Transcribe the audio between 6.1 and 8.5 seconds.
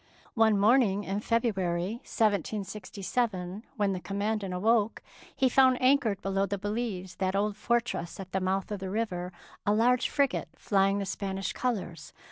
below the Belize, that old fortress at the